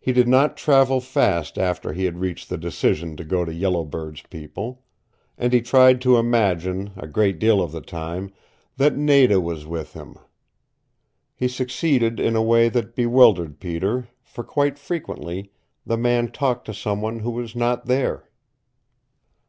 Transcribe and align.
He 0.00 0.12
did 0.12 0.26
not 0.26 0.56
travel 0.56 1.00
fast 1.00 1.56
after 1.56 1.92
he 1.92 2.04
had 2.04 2.18
reached 2.18 2.48
the 2.48 2.58
decision 2.58 3.16
to 3.16 3.22
go 3.22 3.44
to 3.44 3.54
Yellow 3.54 3.84
Bird's 3.84 4.22
people. 4.22 4.82
And 5.38 5.52
he 5.52 5.60
tried 5.60 6.00
to 6.00 6.16
imagine, 6.16 6.90
a 6.96 7.06
great 7.06 7.38
deal 7.38 7.62
of 7.62 7.70
the 7.70 7.80
time, 7.80 8.32
that 8.76 8.96
Nada 8.96 9.40
was 9.40 9.66
with 9.66 9.92
him. 9.92 10.16
He 11.36 11.46
succeeded 11.46 12.18
in 12.18 12.34
a 12.34 12.42
way 12.42 12.68
that 12.70 12.96
bewildered 12.96 13.60
Peter, 13.60 14.08
for 14.24 14.42
quite 14.42 14.80
frequently 14.80 15.52
the 15.86 15.96
man 15.96 16.32
talked 16.32 16.64
to 16.64 16.74
someone 16.74 17.20
who 17.20 17.30
was 17.30 17.54
not 17.54 17.86
there. 17.86 18.28